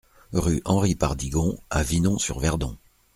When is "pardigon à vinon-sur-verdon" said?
0.95-2.75